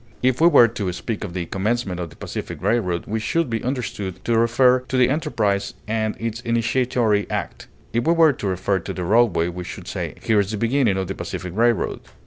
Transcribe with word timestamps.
If 0.23 0.41
we 0.41 0.47
were 0.47 0.67
to 0.67 0.91
speak 0.93 1.23
of 1.23 1.33
the 1.35 1.45
commencement 1.45 1.99
of 1.99 2.09
the 2.09 2.15
Pacific 2.15 2.59
Railroad, 2.59 3.05
we 3.05 3.19
should 3.19 3.51
be 3.51 3.63
understood 3.63 4.25
to 4.25 4.35
refer 4.35 4.79
to 4.87 4.97
the 4.97 5.09
enterprise 5.09 5.75
and 5.87 6.15
its 6.19 6.39
initiatory 6.41 7.29
act; 7.29 7.67
if 7.93 8.07
we 8.07 8.13
were 8.13 8.33
to 8.33 8.47
refer 8.47 8.79
to 8.79 8.93
the 8.93 9.03
roadway 9.03 9.47
we 9.47 9.63
should 9.63 9.87
say 9.87 10.15
"Here 10.23 10.39
is 10.39 10.49
the 10.49 10.57
beginning 10.57 10.97
of 10.97 11.05
the 11.07 11.13
Pacific 11.13 11.53
Railroad." 11.55 11.99